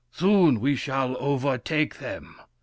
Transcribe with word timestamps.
"Soon 0.11 0.59
we 0.59 0.75
shall 0.75 1.15
overtake 1.19 1.99
them." 1.99 2.41